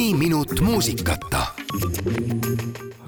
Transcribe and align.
mõni 0.00 0.14
minut 0.16 0.60
muusikata 0.64 1.42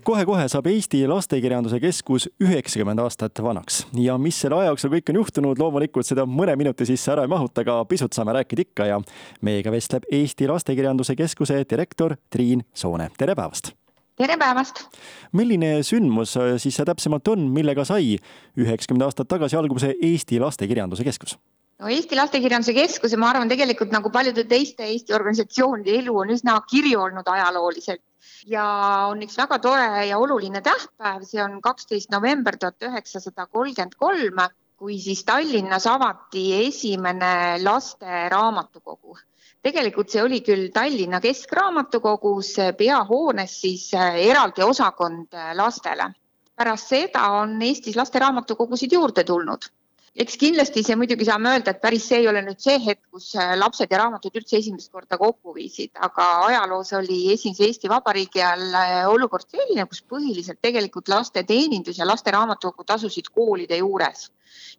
kohe-kohe 0.05 0.43
saab 0.53 0.67
Eesti 0.69 0.99
Lastekirjanduse 1.09 1.79
Keskus 1.81 2.27
üheksakümmend 2.43 3.01
aastat 3.01 3.41
vanaks 3.41 3.79
ja 3.97 4.19
mis 4.21 4.37
selle 4.43 4.59
aja 4.59 4.75
jooksul 4.75 4.93
kõik 4.93 5.09
on 5.09 5.19
juhtunud, 5.23 5.63
loomulikult 5.63 6.05
seda 6.05 6.27
mõne 6.29 6.53
minuti 6.61 6.85
sisse 6.85 7.15
ära 7.15 7.25
ei 7.25 7.31
mahuta, 7.33 7.65
aga 7.65 7.79
pisut 7.89 8.13
saame 8.13 8.35
rääkida 8.37 8.67
ikka 8.67 8.89
ja 8.91 8.99
meiega 9.41 9.73
vestleb 9.73 10.05
Eesti 10.13 10.51
Lastekirjanduse 10.51 11.17
Keskuse 11.17 11.63
direktor 11.71 12.19
Triin 12.29 12.67
Soone, 12.75 13.09
tere 13.17 13.39
päevast! 13.41 13.73
tere 14.21 14.37
päevast! 14.37 14.85
milline 15.33 15.79
sündmus 15.89 16.37
siis 16.59 16.77
see 16.77 16.91
täpsemalt 16.93 17.33
on, 17.33 17.49
millega 17.57 17.89
sai 17.89 18.19
üheksakümmend 18.61 19.09
aastat 19.09 19.33
tagasi 19.33 19.57
alguse 19.57 19.95
Eesti 19.97 20.45
Lastekirjanduse 20.45 21.09
Keskus? 21.09 21.39
No 21.83 21.91
Eesti 21.91 22.15
Lastekirjanduse 22.15 22.75
Keskuse, 22.77 23.19
ma 23.19 23.33
arvan, 23.33 23.51
tegelikult 23.51 23.91
nagu 23.95 24.11
paljude 24.15 24.45
teiste 24.47 24.87
Eesti 24.87 25.15
organisatsioonide 25.17 25.97
elu 25.99 26.15
on 26.23 26.31
üsna 26.37 26.55
kirju 26.71 27.01
olnud 27.09 27.29
ajalooliselt. 27.35 28.03
Ja 28.47 28.65
on 29.11 29.23
üks 29.27 29.35
väga 29.39 29.59
tore 29.63 30.05
ja 30.07 30.19
oluline 30.23 30.63
tähtpäev, 30.63 31.25
see 31.27 31.43
on 31.43 31.59
kaksteist 31.65 32.11
november 32.15 32.59
tuhat 32.59 32.87
üheksasada 32.87 33.49
kolmkümmend 33.51 33.99
kolm, 33.99 34.39
kui 34.79 35.01
siis 35.03 35.25
Tallinnas 35.27 35.87
avati 35.91 36.47
esimene 36.69 37.59
lasteraamatukogu 37.63 39.19
tegelikult 39.63 40.11
see 40.11 40.23
oli 40.23 40.41
küll 40.43 40.71
Tallinna 40.75 41.21
Keskraamatukogus 41.23 42.57
peahoones 42.79 43.61
siis 43.63 43.85
eraldi 43.95 44.65
osakond 44.67 45.39
lastele. 45.55 46.09
pärast 46.57 46.91
seda 46.91 47.29
on 47.43 47.55
Eestis 47.63 47.97
lasteraamatukogusid 47.97 48.93
juurde 48.99 49.25
tulnud 49.25 49.71
eks 50.15 50.37
kindlasti 50.37 50.83
see 50.85 50.97
muidugi 51.01 51.25
saame 51.25 51.55
öelda, 51.55 51.73
et 51.73 51.81
päris 51.81 52.05
see 52.11 52.19
ei 52.21 52.29
ole 52.29 52.43
nüüd 52.45 52.61
see 52.61 52.77
hetk, 52.85 53.01
kus 53.15 53.31
äh, 53.41 53.55
lapsed 53.57 53.93
ja 53.93 54.01
raamatud 54.03 54.37
üldse 54.37 54.59
esimest 54.59 54.93
korda 54.93 55.17
kokku 55.21 55.55
viisid, 55.57 55.93
aga 56.09 56.27
ajaloos 56.49 56.93
oli 56.99 57.19
esimese 57.33 57.65
Eesti 57.69 57.89
Vabariigi 57.93 58.45
all 58.45 58.77
äh, 58.77 58.99
olukord 59.09 59.49
selline, 59.49 59.87
kus 59.89 60.03
põhiliselt 60.13 60.61
tegelikult 60.61 61.09
lasteteenindus 61.09 62.03
ja 62.03 62.09
lasteraamatukogud 62.09 62.93
asusid 62.99 63.33
koolide 63.33 63.81
juures 63.81 64.29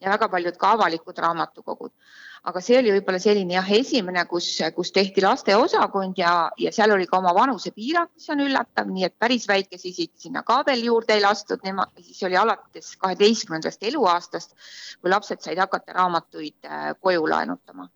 ja 0.02 0.11
väga 0.13 0.29
paljud 0.29 0.59
ka 0.59 0.73
avalikud 0.77 1.17
raamatukogud. 1.25 1.93
Aga 2.43 2.59
see 2.59 2.75
oli 2.75 2.91
võib-olla 2.91 3.21
selline 3.23 3.55
jah, 3.55 3.69
esimene, 3.71 4.25
kus, 4.27 4.49
kus 4.75 4.91
tehti 4.91 5.23
lasteosakond 5.23 6.17
ja, 6.19 6.33
ja 6.59 6.73
seal 6.75 6.91
oli 6.91 7.07
ka 7.07 7.21
oma 7.21 7.31
vanusepiirang, 7.38 8.11
mis 8.17 8.27
on 8.35 8.43
üllatav, 8.43 8.89
nii 8.91 9.07
et 9.07 9.15
päris 9.15 9.47
väikesi 9.47 9.93
sinna 9.95 10.43
ka 10.43 10.59
veel 10.67 10.83
juurde 10.89 11.15
ei 11.15 11.23
lastud, 11.23 11.63
nemad 11.63 11.95
siis 12.03 12.19
oli 12.27 12.35
alates 12.35 12.97
kaheteistkümnendast 12.99 13.88
eluaastast, 13.88 14.57
kui 14.99 15.13
lapsed 15.15 15.39
said 15.45 15.63
hakata 15.63 15.95
raamatuid 15.95 16.67
äh, 16.67 16.89
koju 16.99 17.30
laenutama 17.31 17.87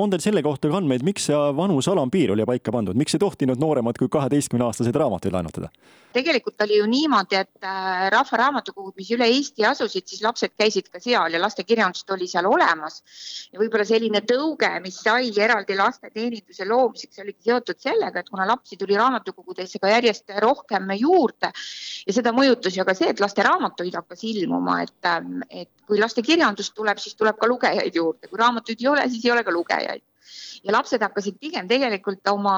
on 0.00 0.12
teil 0.12 0.22
selle 0.24 0.42
kohta 0.42 0.70
ka 0.70 0.80
andmeid, 0.80 1.04
miks 1.06 1.28
see 1.30 1.40
vanuse 1.56 1.90
alampiir 1.92 2.34
oli 2.34 2.46
paika 2.48 2.72
pandud, 2.74 2.98
miks 2.98 3.16
ei 3.16 3.22
tohtinud 3.22 3.60
nooremad 3.60 3.98
kui 4.00 4.08
kaheteistkümneaastaseid 4.12 4.96
raamatuid 4.96 5.36
laenutada? 5.36 5.70
tegelikult 6.12 6.62
oli 6.64 6.78
ju 6.78 6.86
niimoodi, 6.90 7.36
et 7.38 7.64
äh, 7.64 8.08
rahvaraamatukogud, 8.10 8.94
mis 8.98 9.10
üle 9.14 9.28
Eesti 9.30 9.64
asusid, 9.66 10.06
siis 10.10 10.22
lapsed 10.24 10.54
käisid 10.58 10.88
ka 10.90 10.98
seal 11.02 11.34
ja 11.34 11.40
lastekirjandust 11.42 12.10
oli 12.10 12.26
seal 12.30 12.48
olemas. 12.50 13.00
ja 13.52 13.60
võib-olla 13.60 13.86
selline 13.86 14.22
tõuge, 14.26 14.70
mis 14.82 14.98
sai 15.04 15.30
eraldi 15.38 15.76
lasteteeninduse 15.78 16.66
loomiseks, 16.66 17.22
oligi 17.22 17.50
seotud 17.50 17.78
sellega, 17.78 18.20
et 18.20 18.30
kuna 18.30 18.46
lapsi 18.48 18.76
tuli 18.80 18.98
raamatukogudesse 18.98 19.78
ka 19.78 19.92
järjest 19.92 20.34
rohkem 20.42 20.90
juurde 20.98 21.52
ja 22.06 22.16
seda 22.16 22.34
mõjutas 22.34 22.76
ju 22.76 22.84
ka 22.84 22.94
see, 22.98 23.10
et 23.14 23.22
lasteraamatuid 23.22 23.94
hakkas 24.00 24.24
ilmuma, 24.26 24.80
et, 24.82 24.98
ähm, 25.06 25.44
et 25.50 25.70
kui 25.86 25.98
lastekirjandust 26.00 26.74
tuleb, 26.74 26.98
siis 27.02 27.16
tuleb 27.18 27.38
ka 27.38 27.48
lugejaid 27.50 27.94
juurde, 27.94 28.28
kui 28.30 28.38
raamatuid 28.38 28.82
ei 28.82 28.88
ole, 28.90 29.06
siis 29.10 29.24
ei 29.24 29.32
ole 29.34 29.44
ka 29.46 29.54
lugejaid. 29.54 29.89
Ja 30.64 30.72
lapsed 30.72 31.02
hakkasid 31.02 31.38
pigem 31.40 31.68
tegelikult 31.68 32.28
oma 32.32 32.56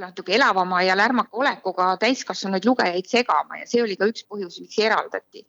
natuke 0.00 0.34
elavama 0.34 0.82
ja 0.82 0.96
lärmaka 0.96 1.36
olekuga 1.38 1.86
täiskasvanuid 2.02 2.64
lugejaid 2.66 3.06
segama 3.06 3.58
ja 3.60 3.66
see 3.70 3.82
oli 3.82 3.96
ka 3.98 4.08
üks 4.10 4.24
põhjus, 4.30 4.56
miks 4.62 4.78
eraldati. 4.82 5.44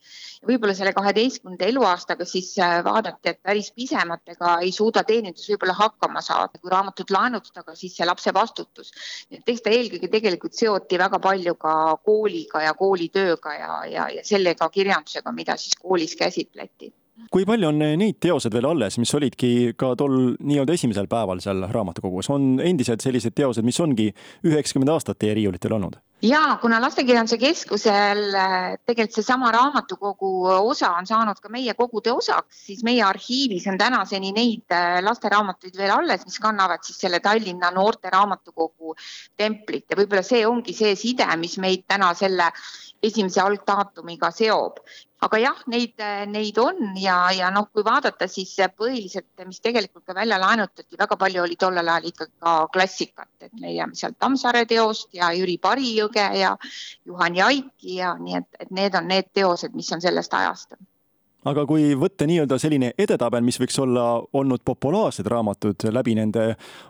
võib-olla 0.46 0.74
selle 0.78 0.92
kaheteistkümnenda 0.96 1.66
eluaastaga 1.66 2.24
siis 2.28 2.52
äh, 2.62 2.78
vaadati, 2.86 3.32
et 3.32 3.40
päris 3.42 3.72
pisematega 3.74 4.58
ei 4.66 4.72
suuda 4.72 5.02
teenindus 5.08 5.48
võib-olla 5.50 5.74
hakkama 5.80 6.22
saada, 6.22 6.60
kui 6.60 6.70
raamatut 6.70 7.10
laenutada, 7.10 7.74
siis 7.74 7.96
see 7.96 8.06
lapse 8.06 8.34
vastutus. 8.34 8.92
eks 9.30 9.64
ta 9.64 9.74
eelkõige 9.74 10.10
tegelikult 10.12 10.54
seoti 10.54 10.98
väga 10.98 11.18
palju 11.22 11.56
ka 11.66 11.74
kooliga 12.04 12.62
ja 12.68 12.74
koolitööga 12.74 13.56
ja, 13.58 13.72
ja, 13.90 14.08
ja 14.18 14.24
sellega 14.24 14.70
kirjandusega, 14.70 15.32
mida 15.32 15.58
siis 15.60 15.74
koolis 15.80 16.14
käsitleti 16.16 16.92
kui 17.32 17.46
palju 17.48 17.70
on 17.70 17.80
neid 18.00 18.18
teoseid 18.22 18.54
veel 18.54 18.68
alles, 18.70 18.98
mis 19.02 19.14
olidki 19.18 19.74
ka 19.78 19.94
tol 19.98 20.34
nii-öelda 20.38 20.76
esimesel 20.76 21.08
päeval 21.10 21.42
seal 21.44 21.66
raamatukogus, 21.72 22.30
on 22.34 22.56
endiselt 22.62 23.04
sellised 23.04 23.36
teosed, 23.36 23.66
mis 23.66 23.80
ongi 23.80 24.10
üheksakümmend 24.46 24.92
aastat 24.94 25.20
teie 25.22 25.36
riiulitel 25.38 25.76
olnud? 25.78 25.98
ja 26.22 26.58
kuna 26.60 26.80
Lastekirjanduse 26.80 27.36
Keskusel 27.38 28.34
äh, 28.34 28.78
tegelikult 28.86 29.18
seesama 29.18 29.50
raamatukogu 29.52 30.30
osa 30.48 30.90
on 30.96 31.06
saanud 31.06 31.40
ka 31.42 31.50
meie 31.52 31.74
kogude 31.76 32.12
osaks, 32.12 32.62
siis 32.70 32.82
meie 32.84 33.02
arhiivis 33.04 33.66
on 33.68 33.78
tänaseni 33.78 34.32
neid 34.32 34.72
äh, 34.72 35.02
lasteraamatuid 35.04 35.76
veel 35.76 35.92
alles, 35.92 36.24
mis 36.24 36.40
kannavad 36.40 36.84
siis 36.86 36.98
selle 37.04 37.20
Tallinna 37.20 37.70
Noorte 37.70 38.10
Raamatukogu 38.10 38.96
templit 39.36 39.84
ja 39.90 40.00
võib-olla 40.00 40.24
see 40.24 40.46
ongi 40.48 40.72
see 40.76 40.96
side, 40.96 41.28
mis 41.36 41.58
meid 41.60 41.84
täna 41.86 42.14
selle 42.16 42.48
esimese 43.08 43.40
algdaatumiga 43.42 44.30
seob. 44.34 44.80
Aga 45.26 45.38
jah, 45.40 45.60
neid, 45.72 46.02
neid 46.28 46.58
on 46.60 46.92
ja, 47.00 47.16
ja 47.32 47.48
noh, 47.54 47.70
kui 47.72 47.84
vaadata, 47.86 48.28
siis 48.28 48.52
põhiliselt, 48.76 49.30
mis 49.48 49.62
tegelikult 49.64 50.04
ka 50.04 50.14
välja 50.14 50.36
laenutati, 50.42 50.98
väga 51.00 51.16
palju 51.22 51.42
oli 51.46 51.56
tollel 51.56 51.88
ajal 51.88 52.10
ikkagi 52.10 52.34
ka 52.44 52.56
klassikat, 52.74 53.30
et 53.40 53.54
leiame 53.62 53.96
sealt 53.96 54.18
Tammsaare 54.20 54.66
teost 54.68 55.08
ja 55.16 55.30
Jüri 55.32 55.56
Parijõge 55.62 56.26
ja 56.36 56.52
Juhan 57.08 57.40
Jaiki 57.40 57.96
ja 58.02 58.12
nii 58.20 58.36
et, 58.42 58.50
et 58.60 58.76
need 58.76 58.98
on 59.00 59.08
need 59.08 59.32
teosed, 59.32 59.72
mis 59.78 59.88
on 59.96 60.04
sellest 60.04 60.36
ajast 60.36 60.76
aga 61.46 61.64
kui 61.68 61.90
võtta 61.98 62.26
nii-öelda 62.28 62.58
selline 62.60 62.92
edetabel, 62.98 63.44
mis 63.46 63.58
võiks 63.60 63.78
olla 63.82 64.06
olnud 64.36 64.64
populaarsed 64.66 65.28
raamatud 65.30 65.88
läbi 65.94 66.16
nende 66.18 66.48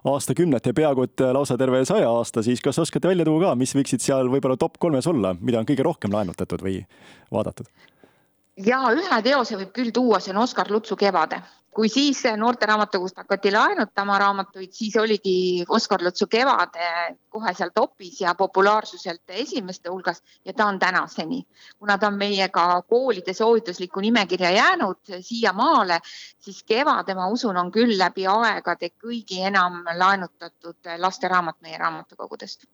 aastakümnete, 0.09 0.72
peaaegu 0.77 1.06
et 1.09 1.27
lausa 1.37 1.59
terve 1.61 1.83
saja 1.89 2.09
aasta, 2.11 2.44
siis 2.47 2.65
kas 2.65 2.81
oskate 2.83 3.11
välja 3.11 3.27
tuua 3.28 3.49
ka, 3.49 3.56
mis 3.59 3.75
võiksid 3.77 4.05
seal 4.05 4.33
võib-olla 4.33 4.59
top 4.61 4.81
kolmes 4.83 5.09
olla, 5.11 5.34
mida 5.41 5.61
on 5.61 5.69
kõige 5.69 5.87
rohkem 5.87 6.15
laenutatud 6.16 6.65
või 6.65 6.81
vaadatud? 7.33 7.69
Ja 8.56 8.81
ühe 8.94 9.21
teose 9.22 9.59
võib 9.61 9.72
küll 9.77 9.93
tuua, 9.93 10.21
see 10.21 10.33
on 10.34 10.43
Oskar 10.44 10.71
Lutsu 10.72 10.97
Kevade. 10.97 11.43
kui 11.77 11.91
siis 11.93 12.22
noorteraamatukogust 12.41 13.19
hakati 13.21 13.50
laenutama 13.53 14.15
raamatuid, 14.19 14.71
siis 14.72 14.94
oligi 14.97 15.65
Oskar 15.69 16.00
Lutsu 16.00 16.25
Kevade 16.27 16.87
kohe 17.28 17.53
seal 17.55 17.69
topis 17.75 18.21
ja 18.21 18.33
populaarsuselt 18.34 19.28
esimeste 19.28 19.91
hulgas 19.93 20.22
ja 20.45 20.55
ta 20.55 20.66
on 20.66 20.78
tänaseni. 20.78 21.47
kuna 21.78 21.99
ta 21.99 22.06
on 22.06 22.16
meiega 22.16 22.83
koolide 22.89 23.33
soovituslikku 23.33 24.00
nimekirja 24.00 24.50
jäänud 24.50 25.21
siiamaale, 25.21 26.00
siis 26.39 26.65
Kevade, 26.65 27.15
ma 27.15 27.28
usun, 27.28 27.56
on 27.56 27.71
küll 27.72 27.99
läbi 27.99 28.27
aegade 28.27 28.89
kõigi 29.05 29.45
enam 29.45 29.84
laenutatud 29.99 30.97
lasteraamat 30.99 31.61
meie 31.61 31.78
raamatukogudest 31.78 32.65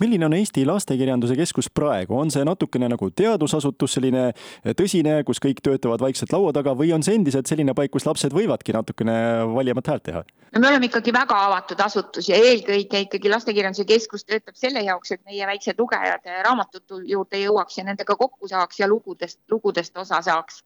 milline 0.00 0.26
on 0.26 0.36
Eesti 0.36 0.64
Lastekirjanduse 0.66 1.36
Keskus 1.36 1.70
praegu, 1.74 2.16
on 2.18 2.30
see 2.32 2.44
natukene 2.46 2.88
nagu 2.92 3.10
teadusasutus, 3.10 3.96
selline 3.98 4.30
tõsine, 4.78 5.20
kus 5.28 5.42
kõik 5.42 5.62
töötavad 5.64 6.02
vaikselt 6.04 6.32
laua 6.32 6.54
taga 6.56 6.76
või 6.78 6.94
on 6.96 7.04
see 7.06 7.18
endiselt 7.18 7.50
selline 7.50 7.74
paik, 7.76 7.92
kus 7.94 8.06
lapsed 8.08 8.34
võivadki 8.36 8.76
natukene 8.76 9.16
valjemat 9.54 9.92
häält 9.92 10.06
teha? 10.08 10.24
No 10.52 10.60
me 10.60 10.68
oleme 10.68 10.88
ikkagi 10.88 11.12
väga 11.14 11.36
avatud 11.46 11.80
asutus 11.84 12.28
ja 12.28 12.38
eelkõige 12.38 13.00
ikkagi 13.04 13.30
Lastekirjanduse 13.30 13.84
Keskus 13.86 14.24
töötab 14.26 14.56
selle 14.58 14.82
jaoks, 14.82 15.12
et 15.14 15.22
meie 15.28 15.46
väiksed 15.46 15.78
lugejad 15.78 16.26
raamatute 16.46 16.98
juurde 17.10 17.38
jõuaks 17.42 17.78
ja 17.78 17.84
nendega 17.86 18.16
kokku 18.18 18.50
saaks 18.50 18.80
ja 18.80 18.88
lugudest, 18.90 19.38
lugudest 19.50 19.96
osa 20.02 20.20
saaks. 20.26 20.62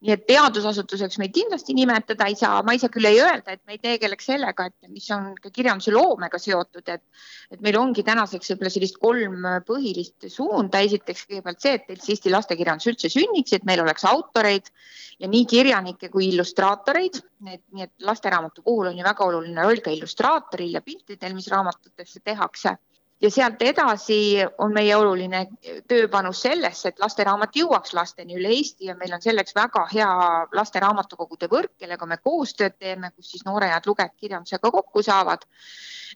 nii 0.00 0.14
et 0.16 0.26
teadusasutuseks 0.26 1.20
meid 1.22 1.34
kindlasti 1.36 1.76
nimetada 1.78 2.26
ei 2.26 2.34
saa, 2.38 2.62
ma 2.66 2.74
ise 2.74 2.90
küll 2.90 3.06
ei 3.06 3.20
öelda, 3.22 3.54
et 3.54 3.62
me 3.66 3.76
ei 3.76 3.82
tegeleks 3.82 4.30
sellega, 4.32 4.66
et 4.66 4.88
mis 4.90 5.06
on 5.14 5.34
ka 5.42 5.52
kirjanduse 5.54 5.94
loomega 5.94 6.38
seotud, 6.38 6.88
et, 6.88 7.04
et 7.50 7.60
meil 7.60 7.78
ongi 7.78 8.02
tänaseks 8.06 8.54
võib-olla 8.54 8.74
sellist 8.74 8.98
kolm 8.98 9.46
põhilist 9.66 10.26
suunda. 10.28 10.80
esiteks 10.80 11.26
kõigepealt 11.28 11.62
see, 11.62 11.78
et 11.78 12.08
Eesti 12.10 12.30
lastekirjandus 12.32 12.90
üldse 12.90 13.08
sünniks, 13.12 13.52
et 13.54 13.64
meil 13.68 13.82
oleks 13.84 14.04
autoreid 14.08 14.72
ja 15.20 15.28
nii 15.28 15.44
kirjanikke 15.46 16.08
kui 16.08 16.30
illustraatoreid. 16.32 17.20
Nii 17.46 17.84
et 17.84 17.92
lasteraamatu 18.04 18.64
puhul 18.64 18.90
on 18.90 18.98
ju 18.98 19.04
väga 19.04 19.19
oluline 19.24 19.62
roll 19.62 19.82
ka 19.84 19.92
illustraatoril 19.94 20.76
ja 20.78 20.82
piltidel, 20.84 21.34
mis 21.34 21.48
raamatutesse 21.52 22.20
tehakse 22.24 22.76
ja 23.20 23.30
sealt 23.30 23.62
edasi 23.62 24.40
on 24.58 24.72
meie 24.72 24.96
oluline 24.96 25.44
tööpanus 25.88 26.40
sellesse, 26.46 26.90
et 26.90 27.02
lasteraamat 27.02 27.56
jõuaks 27.56 27.92
lasteni 27.96 28.38
üle 28.38 28.52
Eesti 28.54 28.88
ja 28.88 28.96
meil 28.96 29.12
on 29.14 29.22
selleks 29.22 29.54
väga 29.56 29.84
hea 29.92 30.10
lasteraamatukogude 30.56 31.50
võrk, 31.52 31.74
kellega 31.78 32.08
me 32.08 32.20
koostööd 32.24 32.78
teeme, 32.78 33.12
kus 33.16 33.34
siis 33.34 33.44
noored 33.44 33.86
lugejad 33.86 34.16
kirjandusega 34.16 34.72
kokku 34.72 35.02
saavad. 35.02 35.46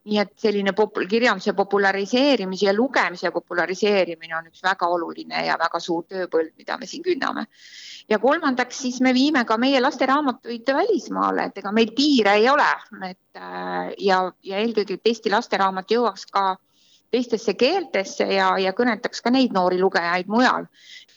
nii 0.05 0.19
et 0.19 0.33
selline 0.37 0.73
popul 0.77 1.07
kirjanduse 1.09 1.53
populariseerimise 1.57 2.67
ja 2.67 2.73
lugemise 2.75 3.31
populariseerimine 3.31 4.37
on 4.37 4.49
üks 4.51 4.61
väga 4.63 4.89
oluline 4.91 5.45
ja 5.47 5.55
väga 5.59 5.81
suur 5.81 6.03
tööpõld, 6.05 6.51
mida 6.59 6.77
me 6.77 6.87
siin 6.87 7.03
künname. 7.03 7.47
ja 8.09 8.19
kolmandaks, 8.19 8.79
siis 8.79 9.01
me 9.01 9.15
viime 9.15 9.45
ka 9.45 9.57
meie 9.57 9.81
lasteraamatuid 9.81 10.75
välismaale, 10.75 11.45
et 11.45 11.59
ega 11.59 11.73
meil 11.73 11.93
piire 11.97 12.35
ei 12.41 12.49
ole, 12.49 12.69
et 13.11 13.37
äh, 13.37 13.95
ja, 13.99 14.33
ja 14.43 14.59
eelkõige, 14.59 14.95
et 14.95 15.07
Eesti 15.07 15.31
lasteraamat 15.31 15.91
jõuaks 15.91 16.27
ka 16.33 16.57
teistesse 17.15 17.55
keeltesse 17.59 18.27
ja, 18.35 18.53
ja 18.59 18.75
kõnetaks 18.77 19.23
ka 19.25 19.33
neid 19.35 19.55
noori 19.55 19.81
lugejaid 19.83 20.31
mujal. 20.31 20.69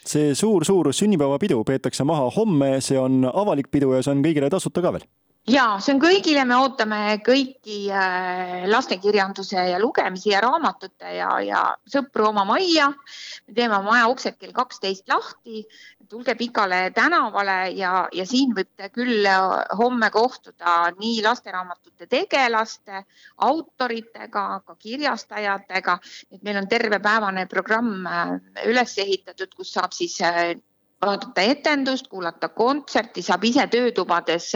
see 0.08 0.34
suur-suur 0.40 0.94
sünnipäevapidu 0.96 1.64
peetakse 1.68 2.06
maha 2.08 2.30
homme, 2.38 2.78
see 2.82 3.00
on 3.00 3.26
avalik 3.28 3.72
pidu 3.72 3.92
ja 3.96 4.04
see 4.04 4.14
on 4.16 4.24
kõigile 4.24 4.52
tasuta 4.54 4.84
ka 4.86 4.94
veel 4.96 5.08
ja 5.48 5.66
see 5.84 5.96
on 5.96 6.02
kõigile, 6.02 6.44
me 6.48 6.58
ootame 6.60 7.00
kõiki 7.26 7.88
äh, 7.94 8.66
lastekirjanduse 8.68 9.64
ja 9.72 9.80
lugemise 9.80 10.32
ja 10.34 10.42
raamatute 10.44 11.14
ja, 11.18 11.30
ja 11.44 11.62
sõpru 11.90 12.30
oma 12.30 12.44
majja. 12.48 12.90
me 13.48 13.56
teeme 13.56 13.80
maja 13.86 14.08
uksed 14.12 14.38
kell 14.40 14.52
kaksteist 14.56 15.08
lahti, 15.08 15.64
tulge 16.10 16.36
Pikale 16.36 16.92
tänavale 16.96 17.72
ja, 17.80 18.08
ja 18.14 18.26
siin 18.28 18.54
võite 18.58 18.92
küll 18.92 19.26
äh, 19.26 19.48
homme 19.80 20.12
kohtuda 20.12 20.92
nii 21.00 21.24
lasteraamatute 21.24 22.08
tegelaste, 22.12 23.04
autoritega, 23.38 24.48
ka 24.66 24.76
kirjastajatega. 24.76 26.00
et 26.32 26.44
meil 26.44 26.58
on 26.58 26.68
tervepäevane 26.68 27.48
programm 27.48 28.06
äh, 28.06 28.38
üles 28.68 28.98
ehitatud, 28.98 29.56
kus 29.56 29.74
saab 29.80 29.96
siis 29.96 30.20
vaadata 31.02 31.42
etendust, 31.42 32.08
kuulata 32.08 32.50
kontserti, 32.50 33.22
saab 33.22 33.44
ise 33.46 33.68
töötubades 33.72 34.52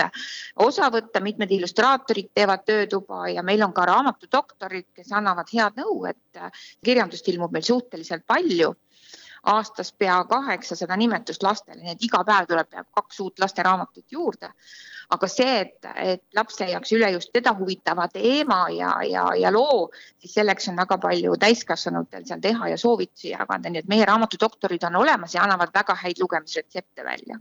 osa 0.66 0.90
võtta, 0.94 1.22
mitmed 1.22 1.52
illustraatorid 1.52 2.32
teevad 2.34 2.64
töötuba 2.66 3.28
ja 3.30 3.44
meil 3.44 3.62
on 3.66 3.74
ka 3.74 3.86
raamatudoktorid, 3.90 4.88
kes 4.96 5.12
annavad 5.14 5.52
head 5.54 5.78
nõu, 5.82 6.06
et 6.10 6.42
kirjandust 6.86 7.28
ilmub 7.30 7.54
meil 7.54 7.68
suhteliselt 7.68 8.26
palju. 8.28 8.74
aastas 9.52 9.88
pea 9.98 10.24
kaheksasada 10.30 10.96
nimetust 11.02 11.44
lastele, 11.44 11.82
nii 11.82 11.92
et 11.96 12.04
iga 12.06 12.20
päev 12.24 12.46
tuleb 12.50 12.68
peaaegu 12.70 12.92
kaks 12.94 13.20
uut 13.24 13.40
lasteraamatut 13.42 14.06
juurde 14.12 14.52
aga 15.12 15.28
see, 15.28 15.56
et, 15.66 15.88
et 16.00 16.24
laps 16.38 16.60
leiaks 16.62 16.94
üle 16.96 17.12
just 17.16 17.32
teda 17.36 17.54
huvitava 17.58 18.08
teema 18.12 18.64
ja, 18.76 18.94
ja, 19.08 19.26
ja 19.38 19.54
loo, 19.54 19.90
siis 20.22 20.36
selleks 20.40 20.70
on 20.72 20.80
väga 20.80 20.98
palju 21.04 21.38
täiskasvanutel 21.42 22.28
seal 22.28 22.44
teha 22.44 22.72
ja 22.74 22.78
soovitusi 22.80 23.34
jagada, 23.34 23.70
nii 23.70 23.84
et 23.84 23.90
meie 23.92 24.08
raamatudoktorid 24.08 24.88
on 24.90 25.02
olemas 25.04 25.36
ja 25.36 25.44
annavad 25.46 25.74
väga 25.76 25.98
häid 26.04 26.22
lugemisretsepte 26.24 27.08
välja 27.08 27.40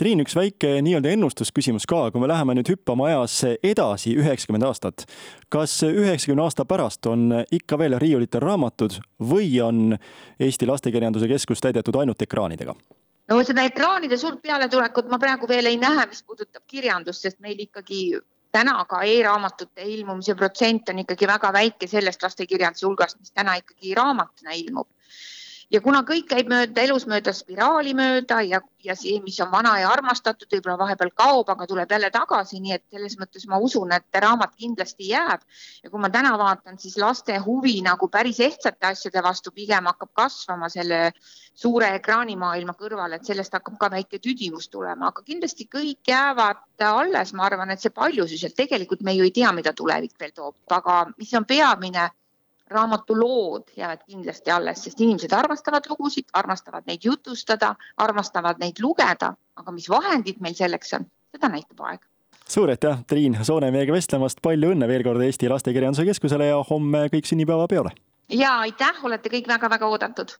Triin, 0.00 0.22
üks 0.22 0.32
väike 0.32 0.78
nii-öelda 0.80 1.10
ennustusküsimus 1.12 1.84
ka, 1.84 2.06
kui 2.08 2.22
me 2.22 2.28
läheme 2.30 2.54
nüüd 2.56 2.70
hüppama 2.72 3.10
ajas 3.10 3.34
edasi 3.60 4.14
üheksakümmend 4.16 4.64
aastat. 4.64 5.04
kas 5.52 5.74
üheksakümne 5.84 6.40
aasta 6.46 6.64
pärast 6.64 7.04
on 7.06 7.42
ikka 7.52 7.76
veel 7.78 7.98
riiulitel 8.00 8.40
raamatud 8.40 8.96
või 9.20 9.50
on 9.60 9.98
Eesti 10.40 10.70
Lastekirjanduse 10.70 11.28
Keskus 11.28 11.60
täidetud 11.60 12.00
ainult 12.00 12.24
ekraanidega? 12.24 12.72
No 13.30 13.38
seda 13.46 13.64
ekraanide 13.68 14.18
suurt 14.18 14.42
pealetulekut 14.42 15.08
ma 15.10 15.18
praegu 15.22 15.48
veel 15.50 15.70
ei 15.70 15.78
näe, 15.80 16.06
mis 16.10 16.22
puudutab 16.26 16.64
kirjandust, 16.66 17.26
sest 17.26 17.40
meil 17.44 17.60
ikkagi 17.62 18.00
täna 18.52 18.80
ka 18.90 19.04
e-raamatute 19.06 19.86
ilmumise 19.86 20.34
protsent 20.34 20.90
on 20.90 21.04
ikkagi 21.04 21.28
väga 21.30 21.52
väike 21.54 21.88
sellest 21.90 22.22
lastekirjanduse 22.26 22.86
hulgast, 22.88 23.20
mis 23.20 23.30
täna 23.30 23.54
ikkagi 23.60 23.94
raamatuna 23.94 24.56
ilmub 24.58 24.88
ja 25.70 25.80
kuna 25.80 26.02
kõik 26.06 26.26
käib 26.30 26.50
mööda, 26.50 26.82
elus 26.82 27.06
mööda 27.10 27.32
spiraali 27.34 27.92
mööda 27.96 28.40
ja, 28.46 28.60
ja 28.82 28.96
see, 28.98 29.20
mis 29.24 29.38
on 29.42 29.50
vana 29.52 29.76
ja 29.80 29.90
armastatud, 29.92 30.48
võib-olla 30.50 30.76
vahepeal 30.80 31.12
kaob, 31.14 31.50
aga 31.52 31.66
tuleb 31.70 31.92
jälle 31.94 32.10
tagasi, 32.14 32.60
nii 32.62 32.74
et 32.76 32.84
selles 32.90 33.16
mõttes 33.20 33.46
ma 33.50 33.60
usun, 33.62 33.92
et 33.94 34.20
raamat 34.24 34.56
kindlasti 34.58 35.10
jääb. 35.12 35.44
ja 35.84 35.90
kui 35.90 36.02
ma 36.02 36.10
täna 36.10 36.34
vaatan, 36.38 36.78
siis 36.78 36.98
laste 36.98 37.38
huvi 37.44 37.78
nagu 37.86 38.08
päris 38.08 38.40
ehtsate 38.40 38.90
asjade 38.90 39.22
vastu 39.22 39.54
pigem 39.54 39.86
hakkab 39.86 40.12
kasvama 40.22 40.68
selle 40.68 41.12
suure 41.54 41.94
ekraanimaailma 42.00 42.74
kõrval, 42.74 43.14
et 43.14 43.26
sellest 43.26 43.54
hakkab 43.54 43.78
ka 43.78 43.90
väike 43.90 44.18
tüdivus 44.18 44.68
tulema, 44.68 45.12
aga 45.12 45.22
kindlasti 45.22 45.68
kõik 45.70 46.08
jäävad 46.08 46.66
alles, 46.80 47.34
ma 47.36 47.44
arvan, 47.46 47.70
et 47.70 47.80
see 47.80 47.92
paljusus, 47.94 48.42
et 48.44 48.56
tegelikult 48.56 49.02
me 49.04 49.14
ju 49.14 49.26
ei 49.26 49.34
tea, 49.34 49.52
mida 49.52 49.72
tulevik 49.76 50.16
veel 50.18 50.32
toob, 50.34 50.56
aga 50.72 51.04
mis 51.18 51.34
on 51.36 51.44
peamine 51.44 52.08
raamatu 52.70 53.16
lood 53.18 53.72
jäävad 53.76 54.04
kindlasti 54.06 54.50
alles, 54.54 54.84
sest 54.84 55.00
inimesed 55.00 55.32
armastavad 55.36 55.88
lugusid, 55.90 56.28
armastavad 56.32 56.86
neid 56.86 57.04
jutustada, 57.04 57.74
armastavad 57.96 58.60
neid 58.62 58.78
lugeda, 58.82 59.34
aga 59.56 59.74
mis 59.74 59.88
vahendid 59.90 60.40
meil 60.40 60.54
selleks 60.58 60.94
on, 60.98 61.08
seda 61.34 61.52
näitab 61.52 61.84
aeg 61.90 62.06
suur 62.50 62.70
aitäh, 62.72 62.98
Triin 63.06 63.36
Soone 63.46 63.68
meiega 63.70 63.94
vestlemast, 63.94 64.40
palju 64.42 64.72
õnne 64.74 64.88
veel 64.90 65.04
kord 65.06 65.22
Eesti 65.22 65.46
Lastekirjanduse 65.52 66.02
Keskusele 66.08 66.48
ja 66.50 66.56
homme 66.70 67.04
kõik 67.12 67.28
sünnipäevapeole! 67.30 67.94
ja 68.34 68.56
aitäh, 68.64 69.04
olete 69.06 69.30
kõik 69.30 69.46
väga-väga 69.50 69.86
oodatud! 69.86 70.34